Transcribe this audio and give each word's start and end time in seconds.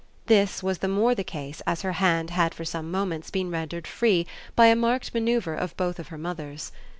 This 0.25 0.63
was 0.63 0.79
the 0.79 0.87
more 0.87 1.13
the 1.13 1.23
case 1.23 1.61
as 1.67 1.83
her 1.83 1.91
hand 1.91 2.31
had 2.31 2.55
for 2.55 2.65
some 2.65 2.89
moments 2.89 3.29
been 3.29 3.51
rendered 3.51 3.85
free 3.85 4.25
by 4.55 4.65
a 4.65 4.75
marked 4.75 5.13
manoeuvre 5.13 5.55
of 5.55 5.77
both 5.77 5.99
of 5.99 6.07
her 6.07 6.17
mother's. 6.17 6.71